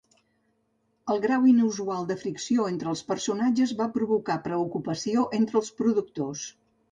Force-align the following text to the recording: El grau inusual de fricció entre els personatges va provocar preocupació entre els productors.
El 1.15 1.19
grau 1.25 1.43
inusual 1.49 2.07
de 2.11 2.15
fricció 2.21 2.65
entre 2.71 2.89
els 2.93 3.03
personatges 3.11 3.75
va 3.83 3.89
provocar 3.99 4.39
preocupació 4.49 5.27
entre 5.41 5.61
els 5.63 5.71
productors. 5.83 6.49